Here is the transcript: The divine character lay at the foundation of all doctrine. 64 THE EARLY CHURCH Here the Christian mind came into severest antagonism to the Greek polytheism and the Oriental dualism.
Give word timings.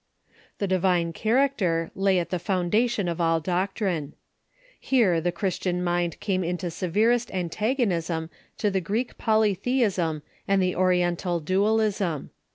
The 0.57 0.65
divine 0.65 1.13
character 1.13 1.91
lay 1.93 2.17
at 2.17 2.31
the 2.31 2.39
foundation 2.39 3.07
of 3.07 3.21
all 3.21 3.39
doctrine. 3.39 4.13
64 4.15 4.15
THE 4.15 4.15
EARLY 4.15 4.79
CHURCH 4.79 4.89
Here 4.89 5.21
the 5.21 5.31
Christian 5.31 5.83
mind 5.83 6.19
came 6.19 6.43
into 6.43 6.71
severest 6.71 7.31
antagonism 7.31 8.31
to 8.57 8.71
the 8.71 8.81
Greek 8.81 9.19
polytheism 9.19 10.23
and 10.47 10.59
the 10.59 10.75
Oriental 10.75 11.39
dualism. 11.39 12.31